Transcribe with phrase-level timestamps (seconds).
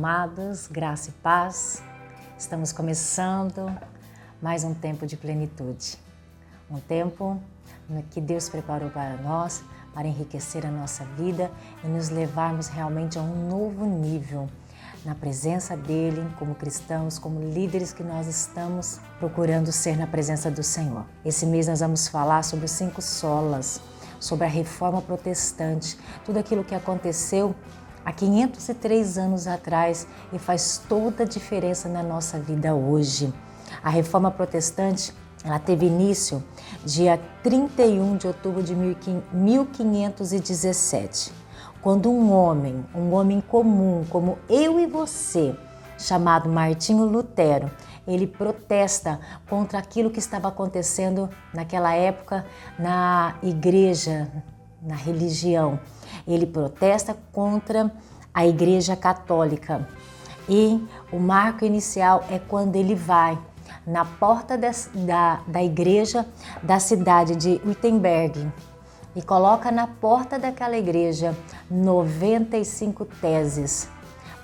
[0.00, 1.82] amados, graça e paz.
[2.38, 3.70] Estamos começando
[4.40, 5.98] mais um tempo de plenitude.
[6.70, 7.38] Um tempo
[8.10, 11.50] que Deus preparou para nós para enriquecer a nossa vida
[11.84, 14.48] e nos levarmos realmente a um novo nível
[15.04, 20.62] na presença dele, como cristãos, como líderes que nós estamos procurando ser na presença do
[20.62, 21.04] Senhor.
[21.26, 23.82] Esse mês nós vamos falar sobre os cinco solas,
[24.18, 27.54] sobre a reforma protestante, tudo aquilo que aconteceu
[28.04, 33.32] há 503 anos atrás e faz toda a diferença na nossa vida hoje.
[33.82, 36.44] A reforma protestante ela teve início
[36.84, 41.32] dia 31 de outubro de 1517
[41.80, 45.56] quando um homem, um homem comum como eu e você,
[45.98, 47.70] chamado Martinho Lutero,
[48.06, 52.44] ele protesta contra aquilo que estava acontecendo naquela época
[52.78, 54.30] na igreja,
[54.82, 55.80] na religião.
[56.26, 57.90] Ele protesta contra
[58.32, 59.88] a igreja católica.
[60.48, 63.38] E o marco inicial é quando ele vai
[63.86, 66.26] na porta da, da igreja
[66.62, 68.50] da cidade de Wittenberg,
[69.14, 71.36] e coloca na porta daquela igreja
[71.70, 73.88] 95 teses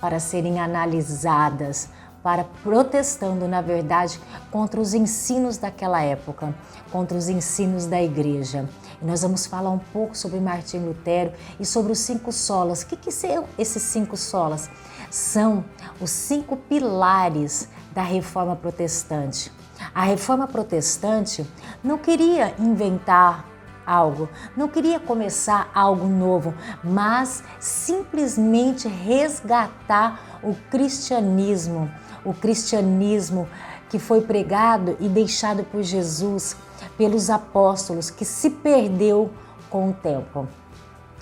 [0.01, 1.89] para serem analisadas,
[2.23, 6.53] para protestando, na verdade, contra os ensinos daquela época,
[6.91, 8.69] contra os ensinos da igreja.
[9.01, 12.83] E nós vamos falar um pouco sobre Martim Lutero e sobre os cinco solas.
[12.83, 14.71] O que, que são esses cinco solas?
[15.11, 15.65] São
[16.01, 19.53] os cinco pilares da reforma protestante.
[19.95, 21.47] A reforma protestante
[21.83, 23.47] não queria inventar
[23.87, 26.53] algo, não queria começar algo novo,
[26.83, 31.91] mas simplesmente resgatar o cristianismo,
[32.25, 33.49] o cristianismo
[33.89, 36.57] que foi pregado e deixado por Jesus,
[36.97, 39.31] pelos apóstolos, que se perdeu
[39.71, 40.49] com o tempo.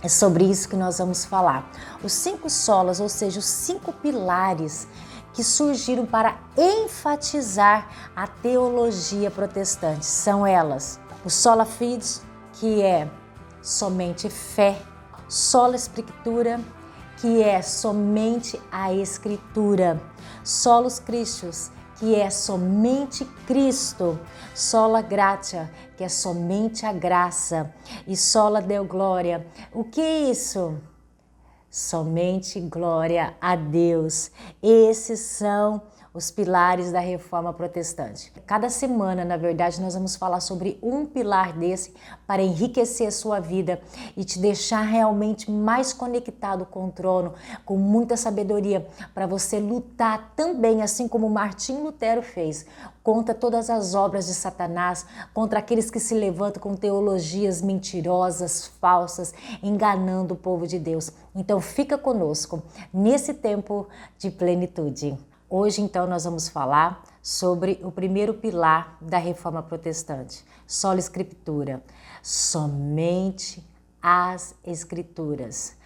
[0.02, 1.68] É sobre isso que nós vamos falar.
[2.02, 4.86] Os cinco solas, ou seja, os cinco pilares
[5.32, 12.20] que surgiram para enfatizar a teologia protestante são elas: o sola fide,
[12.52, 13.10] que é
[13.62, 14.78] somente fé,
[15.28, 16.60] sola escritura,
[17.16, 20.00] que é somente a escritura,
[20.44, 21.70] solos Christus,
[22.04, 24.20] que é somente Cristo,
[24.54, 27.74] sola gratia, que é somente a graça,
[28.06, 29.46] e sola deu glória.
[29.72, 30.78] O que é isso?
[31.70, 34.30] Somente glória a Deus.
[34.62, 35.80] Esses são
[36.14, 38.32] os pilares da reforma protestante.
[38.46, 41.92] Cada semana, na verdade, nós vamos falar sobre um pilar desse
[42.24, 43.80] para enriquecer a sua vida
[44.16, 50.32] e te deixar realmente mais conectado com o trono, com muita sabedoria, para você lutar
[50.36, 52.64] também, assim como Martim Lutero fez,
[53.02, 55.04] contra todas as obras de Satanás,
[55.34, 61.10] contra aqueles que se levantam com teologias mentirosas, falsas, enganando o povo de Deus.
[61.34, 65.18] Então fica conosco nesse tempo de plenitude.
[65.48, 71.82] Hoje, então, nós vamos falar sobre o primeiro pilar da reforma protestante, sola escritura,
[72.22, 73.62] somente
[74.00, 75.76] as escrituras.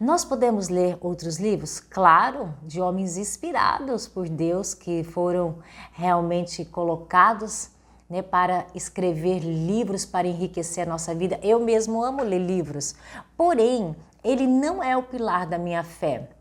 [0.00, 1.78] Nós podemos ler outros livros?
[1.78, 5.58] Claro, de homens inspirados por Deus que foram
[5.92, 7.70] realmente colocados
[8.10, 11.38] né, para escrever livros para enriquecer a nossa vida.
[11.40, 12.96] Eu mesmo amo ler livros,
[13.36, 16.33] porém, ele não é o pilar da minha fé.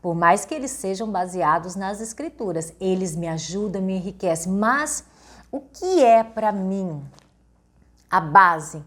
[0.00, 4.52] Por mais que eles sejam baseados nas escrituras, eles me ajudam, me enriquecem.
[4.52, 5.04] Mas
[5.50, 7.04] o que é para mim
[8.08, 8.82] a base?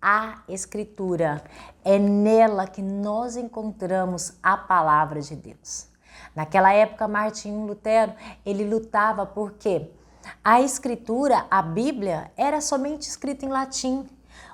[0.00, 1.42] A escritura.
[1.84, 5.88] É nela que nós encontramos a palavra de Deus.
[6.34, 8.12] Naquela época, Martinho Lutero,
[8.44, 9.90] ele lutava porque
[10.44, 14.06] a escritura, a Bíblia, era somente escrita em latim.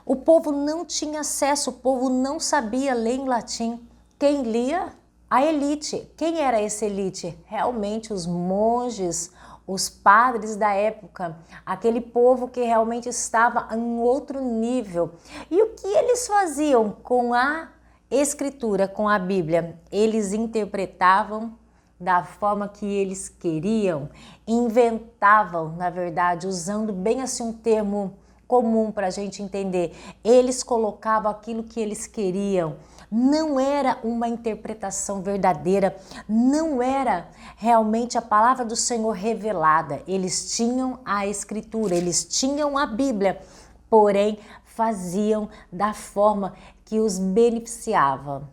[0.06, 3.86] O povo não tinha acesso, o povo não sabia ler em latim.
[4.18, 4.92] Quem lia
[5.34, 7.36] a elite, quem era essa elite?
[7.46, 9.32] Realmente os monges,
[9.66, 11.36] os padres da época,
[11.66, 15.14] aquele povo que realmente estava em outro nível.
[15.50, 17.66] E o que eles faziam com a
[18.08, 19.76] escritura, com a Bíblia?
[19.90, 21.58] Eles interpretavam
[21.98, 24.10] da forma que eles queriam,
[24.46, 28.16] inventavam, na verdade, usando bem assim um termo
[28.46, 29.96] comum para a gente entender.
[30.22, 32.76] Eles colocavam aquilo que eles queriam
[33.16, 35.96] não era uma interpretação verdadeira,
[36.28, 40.02] não era realmente a palavra do Senhor revelada.
[40.04, 43.40] Eles tinham a Escritura, eles tinham a Bíblia,
[43.88, 48.50] porém faziam da forma que os beneficiava.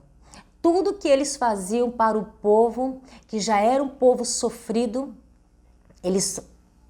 [0.61, 5.15] Tudo que eles faziam para o povo, que já era um povo sofrido,
[6.03, 6.39] eles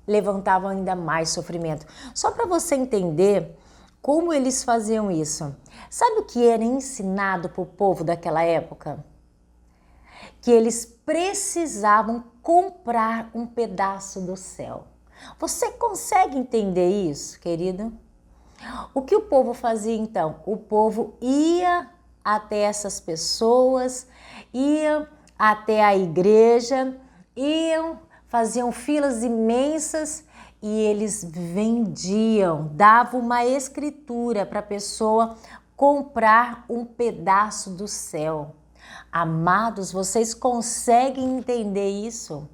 [0.05, 1.85] levantavam ainda mais sofrimento.
[2.13, 3.57] Só para você entender
[4.01, 5.55] como eles faziam isso?
[5.89, 9.03] Sabe o que era ensinado para o povo daquela época?
[10.41, 14.85] que eles precisavam comprar um pedaço do céu.
[15.39, 17.93] Você consegue entender isso, querido?
[18.93, 20.41] O que o povo fazia então?
[20.45, 21.89] O povo ia
[22.23, 24.07] até essas pessoas,
[24.53, 25.07] ia
[25.37, 26.99] até a igreja,
[27.35, 30.23] iam, faziam filas imensas
[30.61, 35.35] e eles vendiam, davam uma escritura para a pessoa
[35.75, 38.55] comprar um pedaço do céu.
[39.11, 42.47] Amados, vocês conseguem entender isso?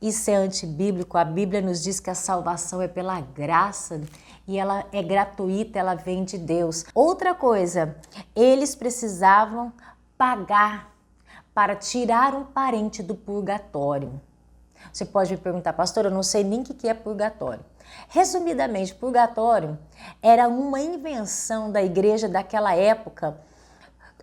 [0.00, 1.18] Isso é antibíblico.
[1.18, 4.00] A Bíblia nos diz que a salvação é pela graça
[4.46, 6.84] e ela é gratuita, ela vem de Deus.
[6.94, 7.96] Outra coisa,
[8.34, 9.72] eles precisavam
[10.16, 10.94] pagar
[11.52, 14.20] para tirar um parente do purgatório.
[14.92, 17.64] Você pode me perguntar, pastor, eu não sei nem o que é purgatório.
[18.08, 19.78] Resumidamente, purgatório
[20.22, 23.38] era uma invenção da igreja daquela época.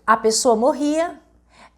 [0.05, 1.19] A pessoa morria.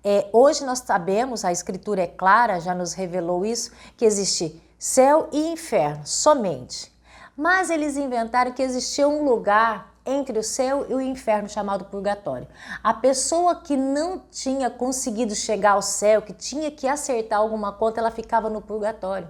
[0.04, 5.28] É, hoje nós sabemos, a escritura é clara, já nos revelou isso, que existe céu
[5.32, 6.94] e inferno somente.
[7.36, 12.48] Mas eles inventaram que existia um lugar entre o céu e o inferno chamado purgatório.
[12.81, 18.00] A pessoa que não tinha conseguido chegar ao céu, que tinha que acertar alguma conta,
[18.00, 19.27] ela ficava no purgatório.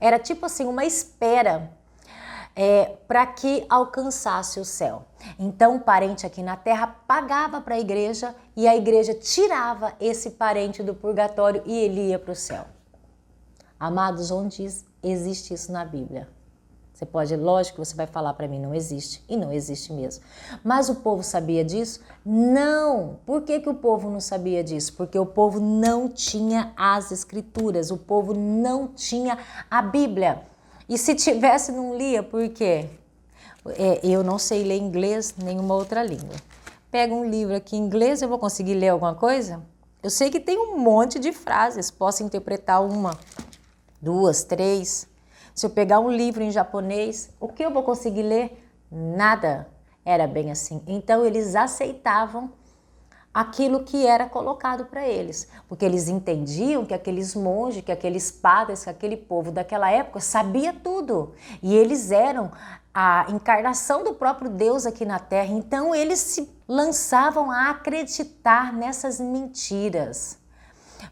[0.00, 1.70] Era tipo assim, uma espera
[2.54, 5.04] é, para que alcançasse o céu.
[5.38, 10.30] Então, o parente aqui na terra pagava para a igreja e a igreja tirava esse
[10.30, 12.64] parente do purgatório e ele ia para o céu.
[13.78, 14.66] Amados, onde
[15.02, 16.28] existe isso na Bíblia?
[16.94, 19.20] Você pode, lógico você vai falar para mim, não existe.
[19.28, 20.22] E não existe mesmo.
[20.62, 22.00] Mas o povo sabia disso?
[22.24, 23.18] Não!
[23.26, 24.94] Por que, que o povo não sabia disso?
[24.94, 29.38] Porque o povo não tinha as escrituras, o povo não tinha
[29.68, 30.42] a Bíblia.
[30.88, 32.88] E se tivesse, não lia, por quê?
[33.70, 36.36] É, eu não sei ler inglês, nenhuma outra língua.
[36.92, 39.60] Pega um livro aqui em inglês, eu vou conseguir ler alguma coisa?
[40.00, 43.18] Eu sei que tem um monte de frases, posso interpretar uma,
[44.00, 45.08] duas, três.
[45.54, 48.68] Se eu pegar um livro em japonês, o que eu vou conseguir ler?
[48.90, 49.68] Nada.
[50.04, 50.82] Era bem assim.
[50.86, 52.50] Então eles aceitavam
[53.32, 58.84] aquilo que era colocado para eles, porque eles entendiam que aqueles monges, que aqueles padres,
[58.84, 62.52] que aquele povo daquela época sabia tudo e eles eram
[62.92, 65.52] a encarnação do próprio Deus aqui na Terra.
[65.52, 70.38] Então eles se lançavam a acreditar nessas mentiras.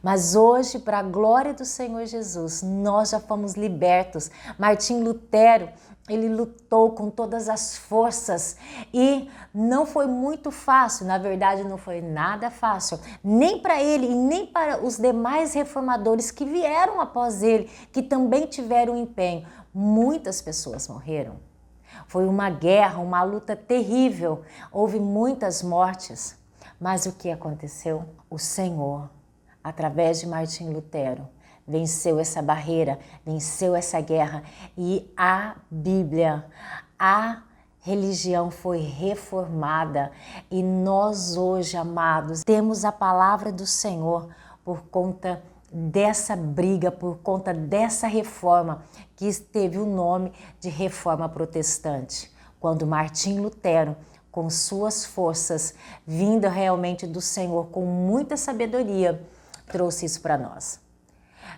[0.03, 4.31] Mas hoje, para a glória do Senhor Jesus, nós já fomos libertos.
[4.59, 5.69] Martim Lutero,
[6.09, 8.57] ele lutou com todas as forças
[8.93, 14.15] e não foi muito fácil, na verdade não foi nada fácil, nem para ele e
[14.15, 19.47] nem para os demais reformadores que vieram após ele, que também tiveram empenho.
[19.73, 21.37] Muitas pessoas morreram.
[22.09, 24.43] Foi uma guerra, uma luta terrível,
[24.73, 26.37] houve muitas mortes.
[26.81, 28.05] Mas o que aconteceu?
[28.29, 29.09] O Senhor
[29.63, 31.29] através de Martim Lutero,
[31.67, 34.43] venceu essa barreira, venceu essa guerra
[34.77, 36.45] e a Bíblia,
[36.99, 37.43] a
[37.81, 40.13] religião foi reformada
[40.51, 44.29] e nós hoje, amados, temos a palavra do Senhor
[44.65, 45.43] por conta
[45.73, 48.85] dessa briga, por conta dessa reforma
[49.17, 52.31] que teve o nome de Reforma Protestante.
[52.61, 53.97] Quando Martim Lutero,
[54.31, 55.75] com suas forças,
[56.07, 59.21] vindo realmente do Senhor com muita sabedoria,
[59.67, 60.81] trouxe isso para nós.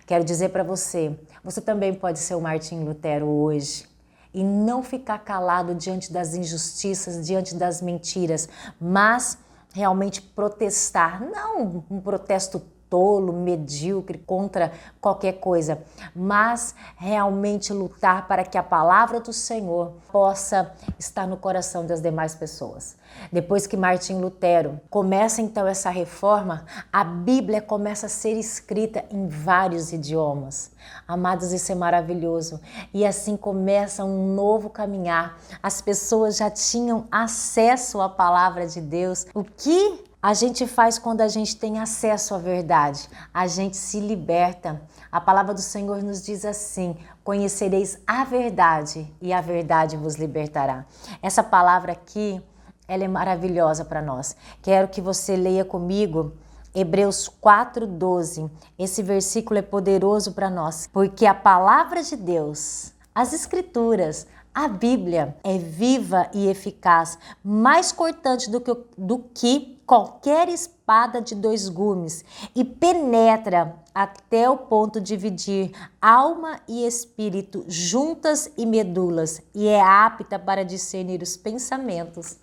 [0.05, 3.87] Quero dizer para você, você também pode ser o Martim Lutero hoje
[4.33, 9.37] e não ficar calado diante das injustiças, diante das mentiras, mas
[9.73, 15.81] realmente protestar, não um protesto tolo, medíocre contra qualquer coisa,
[16.15, 22.35] mas realmente lutar para que a palavra do Senhor possa estar no coração das demais
[22.35, 22.95] pessoas.
[23.31, 29.27] Depois que Martim Lutero começa então essa reforma, a Bíblia começa a ser escrita em
[29.27, 30.71] vários idiomas.
[31.07, 32.59] Amados, isso é maravilhoso.
[32.93, 35.37] E assim começa um novo caminhar.
[35.61, 39.25] As pessoas já tinham acesso à palavra de Deus.
[39.33, 43.07] O que a gente faz quando a gente tem acesso à verdade.
[43.31, 44.81] A gente se liberta.
[45.11, 50.83] A palavra do Senhor nos diz assim: Conhecereis a verdade e a verdade vos libertará.
[51.21, 52.41] Essa palavra aqui,
[52.87, 54.35] ela é maravilhosa para nós.
[54.63, 56.33] Quero que você leia comigo
[56.73, 58.49] Hebreus 4:12.
[58.79, 65.37] Esse versículo é poderoso para nós, porque a palavra de Deus, as escrituras, a Bíblia
[65.43, 72.25] é viva e eficaz, mais cortante do que, do que qualquer espada de dois gumes
[72.55, 79.81] e penetra até o ponto de dividir alma e espírito, juntas e medulas, e é
[79.81, 82.37] apta para discernir os pensamentos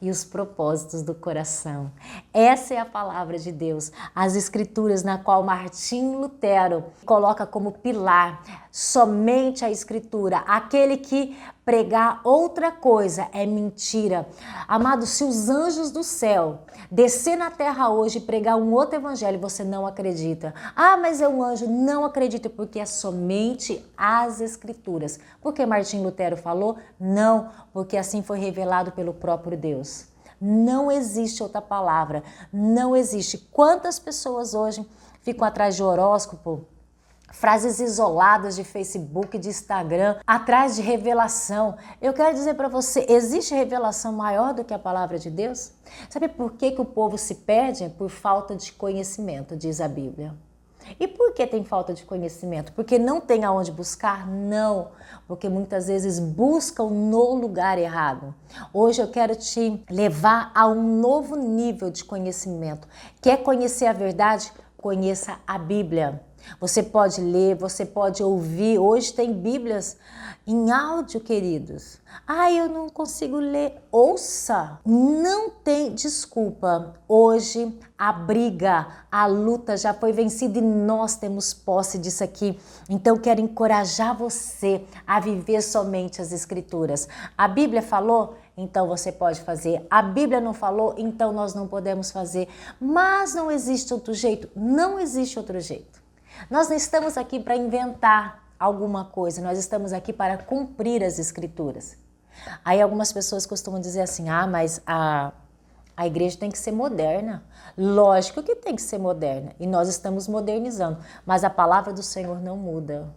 [0.00, 1.90] e os propósitos do coração.
[2.32, 8.65] Essa é a palavra de Deus, as escrituras na qual Martim Lutero coloca como pilar
[8.76, 10.36] somente a escritura.
[10.46, 14.28] Aquele que pregar outra coisa é mentira.
[14.68, 16.58] Amado, se os anjos do céu
[16.90, 20.52] descer na terra hoje e pregar um outro evangelho, você não acredita.
[20.76, 25.18] Ah, mas é um anjo, não acredita porque é somente as escrituras.
[25.40, 26.76] Porque Martim Lutero falou?
[27.00, 30.04] Não, porque assim foi revelado pelo próprio Deus.
[30.38, 33.38] Não existe outra palavra, não existe.
[33.38, 34.86] Quantas pessoas hoje
[35.22, 36.66] ficam atrás de horóscopo,
[37.36, 41.76] frases isoladas de Facebook, de Instagram, atrás de revelação.
[42.00, 45.72] Eu quero dizer para você, existe revelação maior do que a palavra de Deus?
[46.08, 47.90] Sabe por que, que o povo se perde?
[47.90, 50.34] Por falta de conhecimento, diz a Bíblia.
[50.98, 52.72] E por que tem falta de conhecimento?
[52.72, 54.26] Porque não tem aonde buscar?
[54.26, 54.92] Não,
[55.28, 58.34] porque muitas vezes buscam no lugar errado.
[58.72, 62.88] Hoje eu quero te levar a um novo nível de conhecimento.
[63.20, 64.50] Quer conhecer a verdade?
[64.76, 66.25] Conheça a Bíblia.
[66.60, 68.78] Você pode ler, você pode ouvir.
[68.78, 69.96] Hoje tem Bíblias
[70.46, 71.98] em áudio, queridos.
[72.26, 73.82] Ah, eu não consigo ler.
[73.90, 74.78] Ouça.
[74.84, 76.94] Não tem desculpa.
[77.08, 82.58] Hoje a briga, a luta já foi vencida e nós temos posse disso aqui.
[82.88, 87.08] Então quero encorajar você a viver somente as escrituras.
[87.36, 89.86] A Bíblia falou, então você pode fazer.
[89.90, 92.48] A Bíblia não falou, então nós não podemos fazer.
[92.80, 94.48] Mas não existe outro jeito.
[94.54, 96.05] Não existe outro jeito.
[96.50, 101.96] Nós não estamos aqui para inventar alguma coisa, nós estamos aqui para cumprir as escrituras.
[102.64, 105.32] Aí algumas pessoas costumam dizer assim: ah, mas a,
[105.96, 107.44] a igreja tem que ser moderna.
[107.76, 112.40] Lógico que tem que ser moderna e nós estamos modernizando, mas a palavra do Senhor
[112.40, 113.08] não muda.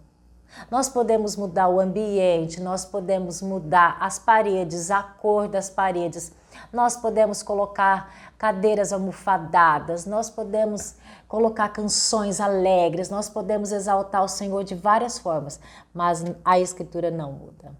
[0.70, 6.32] Nós podemos mudar o ambiente, nós podemos mudar as paredes, a cor das paredes,
[6.72, 10.96] nós podemos colocar cadeiras almofadadas, nós podemos
[11.28, 15.60] colocar canções alegres, nós podemos exaltar o Senhor de várias formas,
[15.94, 17.72] mas a Escritura não muda.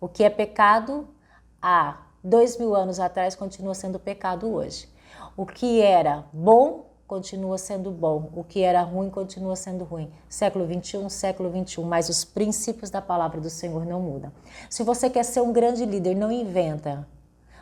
[0.00, 1.08] O que é pecado
[1.60, 4.88] há dois mil anos atrás continua sendo pecado hoje.
[5.36, 10.10] O que era bom continua sendo bom, o que era ruim continua sendo ruim.
[10.28, 14.32] Século 21, século 21, mas os princípios da palavra do Senhor não mudam.
[14.70, 17.06] Se você quer ser um grande líder, não inventa.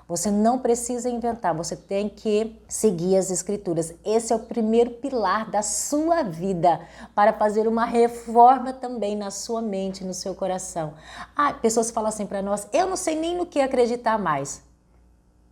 [0.08, 3.94] Você não precisa inventar, você tem que seguir as escrituras.
[4.04, 6.80] Esse é o primeiro pilar da sua vida
[7.14, 10.94] para fazer uma reforma também na sua mente, no seu coração.
[11.34, 14.62] Ah, pessoas falam assim para nós: "Eu não sei nem no que acreditar mais".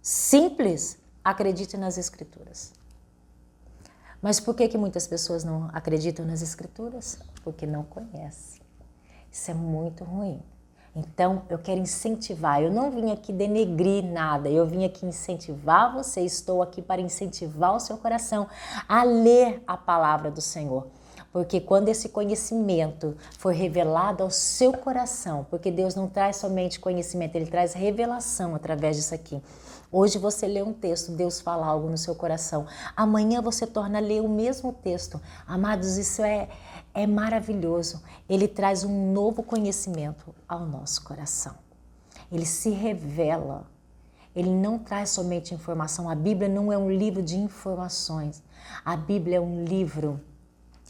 [0.02, 2.79] Simples, acredite nas escrituras.
[4.22, 7.18] Mas por que, que muitas pessoas não acreditam nas escrituras?
[7.42, 8.60] Porque não conhecem.
[9.32, 10.42] Isso é muito ruim.
[10.94, 12.60] Então, eu quero incentivar.
[12.62, 16.20] Eu não vim aqui denegrir nada, eu vim aqui incentivar você.
[16.20, 18.48] Estou aqui para incentivar o seu coração
[18.88, 20.88] a ler a palavra do Senhor.
[21.32, 27.36] Porque quando esse conhecimento for revelado ao seu coração, porque Deus não traz somente conhecimento,
[27.36, 29.40] Ele traz revelação através disso aqui.
[29.92, 32.64] Hoje você lê um texto, Deus fala algo no seu coração.
[32.96, 35.20] Amanhã você torna a ler o mesmo texto.
[35.44, 36.48] Amados, isso é,
[36.94, 38.00] é maravilhoso.
[38.28, 41.56] Ele traz um novo conhecimento ao nosso coração.
[42.30, 43.66] Ele se revela.
[44.34, 46.08] Ele não traz somente informação.
[46.08, 48.44] A Bíblia não é um livro de informações.
[48.84, 50.20] A Bíblia é um livro,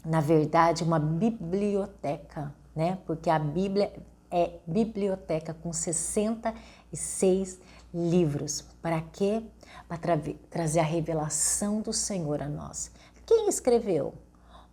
[0.05, 2.99] na verdade, uma biblioteca, né?
[3.07, 3.91] Porque a Bíblia
[4.29, 7.59] é biblioteca com 66
[7.93, 8.61] livros.
[8.81, 9.43] Para quê?
[9.87, 10.19] Para tra
[10.49, 12.91] trazer a revelação do Senhor a nós.
[13.25, 14.13] Quem escreveu?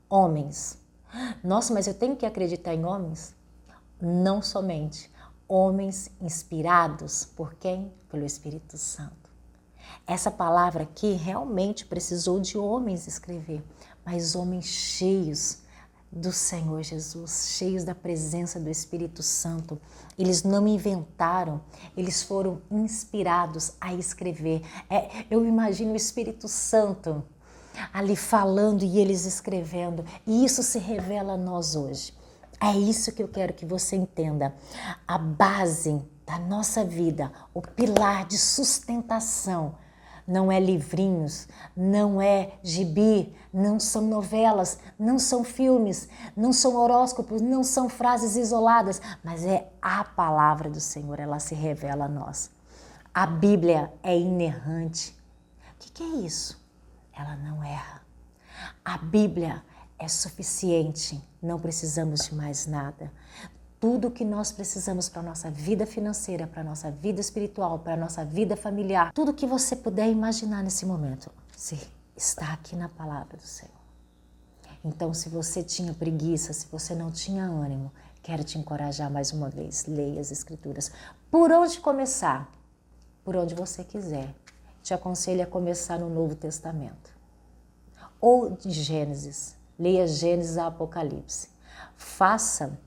[0.09, 0.79] Homens.
[1.43, 3.35] Nossa, mas eu tenho que acreditar em homens?
[4.01, 5.11] Não somente.
[5.47, 7.93] Homens inspirados por quem?
[8.09, 9.29] Pelo Espírito Santo.
[10.07, 13.63] Essa palavra aqui realmente precisou de homens escrever,
[14.05, 15.63] mas homens cheios
[16.11, 19.81] do Senhor Jesus, cheios da presença do Espírito Santo.
[20.19, 21.61] Eles não inventaram,
[21.97, 24.63] eles foram inspirados a escrever.
[24.89, 27.23] É, eu imagino o Espírito Santo
[27.93, 32.13] ali falando e eles escrevendo, e isso se revela a nós hoje.
[32.61, 34.55] É isso que eu quero que você entenda.
[35.07, 39.77] A base da nossa vida, o pilar de sustentação
[40.29, 46.07] não é livrinhos, não é gibi, não são novelas, não são filmes,
[46.37, 51.55] não são horóscopos, não são frases isoladas, mas é a palavra do Senhor, ela se
[51.55, 52.51] revela a nós.
[53.15, 55.19] A Bíblia é inerrante.
[55.73, 56.63] O que, que é isso?
[57.17, 58.03] Ela não erra.
[58.85, 59.63] A Bíblia
[59.99, 63.11] é suficiente, não precisamos de mais nada.
[63.81, 67.79] Tudo o que nós precisamos para a nossa vida financeira, para a nossa vida espiritual,
[67.79, 71.79] para a nossa vida familiar, tudo que você puder imaginar nesse momento, se
[72.17, 73.79] está aqui na palavra do Senhor.
[74.85, 77.93] Então, se você tinha preguiça, se você não tinha ânimo,
[78.23, 79.87] quero te encorajar mais uma vez.
[79.87, 80.91] Leia as Escrituras.
[81.31, 82.51] Por onde começar?
[83.25, 84.35] Por onde você quiser.
[84.83, 87.13] Te aconselho a começar no Novo Testamento.
[88.21, 89.57] Ou de Gênesis.
[89.79, 91.49] Leia Gênesis a Apocalipse.
[91.97, 92.79] Faça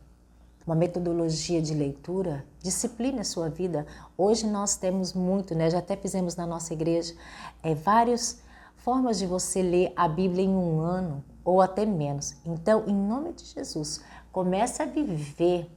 [0.65, 3.85] uma metodologia de leitura, discipline a sua vida.
[4.17, 5.69] Hoje nós temos muito, né?
[5.69, 7.15] Já até fizemos na nossa igreja
[7.63, 8.41] é, várias
[8.75, 12.35] formas de você ler a Bíblia em um ano ou até menos.
[12.45, 14.01] Então, em nome de Jesus,
[14.31, 15.69] comece a viver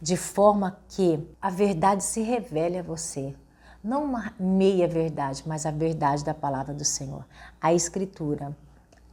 [0.00, 3.34] de forma que a verdade se revele a você.
[3.82, 7.24] Não uma meia verdade, mas a verdade da palavra do Senhor.
[7.60, 8.54] A Escritura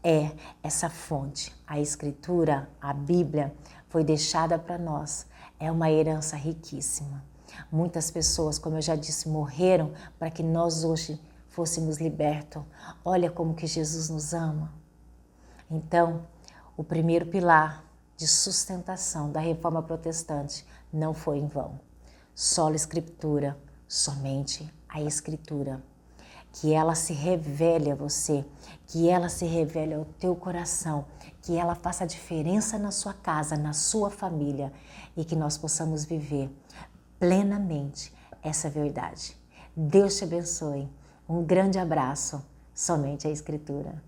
[0.03, 0.31] é
[0.61, 1.55] essa fonte.
[1.65, 3.53] A Escritura, a Bíblia,
[3.97, 5.25] foi deixada para nós.
[5.59, 7.25] É uma herança riquíssima.
[7.71, 12.61] Muitas pessoas, como eu já disse, morreram para que nós hoje fôssemos libertos.
[13.03, 14.71] Olha como que Jesus nos ama.
[15.67, 16.27] Então,
[16.77, 17.83] o primeiro pilar
[18.15, 20.63] de sustentação da reforma protestante
[20.93, 21.79] não foi em vão.
[22.35, 25.81] Só a escritura, somente a escritura.
[26.51, 28.43] Que ela se revele a você,
[28.87, 31.05] que ela se revele ao teu coração,
[31.41, 34.71] que ela faça diferença na sua casa, na sua família
[35.15, 36.49] e que nós possamos viver
[37.19, 39.37] plenamente essa verdade.
[39.75, 40.89] Deus te abençoe.
[41.27, 42.43] Um grande abraço.
[42.73, 44.06] Somente a Escritura.